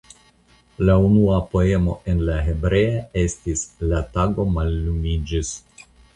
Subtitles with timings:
[0.87, 5.55] La unua poemo en la hebrea estis "La tago mallumiĝis.